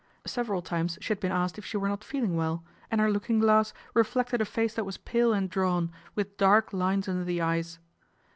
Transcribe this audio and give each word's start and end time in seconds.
Several 0.25 0.63
times 0.63 0.97
she 0.99 1.09
had 1.09 1.19
been 1.19 1.31
asked 1.31 1.59
if 1.59 1.65
she 1.67 1.77
were 1.77 1.87
not 1.87 2.03
feeling 2.03 2.35
well, 2.35 2.63
anO 2.91 3.01
her 3.03 3.11
looking 3.11 3.37
glass 3.37 3.71
reflected 3.93 4.41
a 4.41 4.45
face 4.45 4.73
that 4.73 4.83
was 4.83 4.97
pale 4.97 5.31
and 5.31 5.47
drawn, 5.47 5.91
with 6.15 6.37
dark 6.37 6.73
lines 6.73 7.07
under 7.07 7.23
the 7.23 7.39
eyes. 7.39 7.77